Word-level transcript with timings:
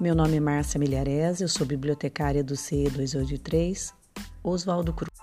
Meu 0.00 0.14
nome 0.14 0.36
é 0.36 0.40
Márcia 0.40 0.78
Milharese, 0.78 1.42
eu 1.42 1.48
sou 1.48 1.66
bibliotecária 1.66 2.44
do 2.44 2.54
CE 2.54 2.88
283, 2.88 3.92
Oswaldo 4.44 4.92
Cruz. 4.92 5.17